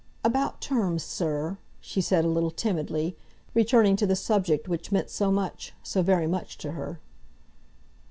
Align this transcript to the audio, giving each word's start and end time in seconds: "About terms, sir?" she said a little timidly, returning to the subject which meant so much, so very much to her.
"About 0.23 0.61
terms, 0.61 1.03
sir?" 1.03 1.59
she 1.79 2.01
said 2.01 2.25
a 2.25 2.27
little 2.27 2.49
timidly, 2.49 3.15
returning 3.53 3.95
to 3.97 4.07
the 4.07 4.15
subject 4.15 4.67
which 4.67 4.91
meant 4.91 5.11
so 5.11 5.29
much, 5.31 5.75
so 5.83 6.01
very 6.01 6.25
much 6.25 6.57
to 6.57 6.71
her. 6.71 6.99